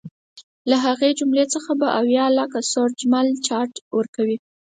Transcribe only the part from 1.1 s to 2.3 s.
جملې څخه به اویا